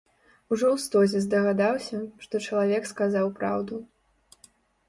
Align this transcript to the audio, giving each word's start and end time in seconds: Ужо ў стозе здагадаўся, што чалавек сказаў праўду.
Ужо 0.53 0.65
ў 0.69 0.77
стозе 0.85 1.21
здагадаўся, 1.25 1.99
што 2.25 2.41
чалавек 2.47 2.83
сказаў 2.93 3.25
праўду. 3.39 3.75